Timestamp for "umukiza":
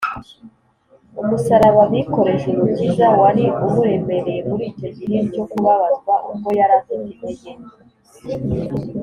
2.53-3.05